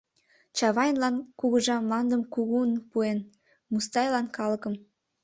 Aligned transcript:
Чавайлан 0.57 1.15
кугыжа 1.39 1.75
мландым 1.83 2.21
кугун 2.33 2.71
пуэн, 2.89 3.19
Мустайлан— 3.71 4.25
калыкым. 4.37 4.73